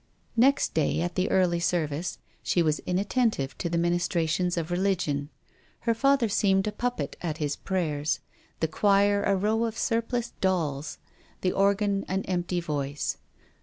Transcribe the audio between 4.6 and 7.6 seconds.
religion. Her father seemed a puppet at its